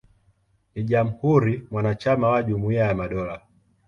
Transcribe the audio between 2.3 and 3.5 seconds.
Jumuiya ya Madola.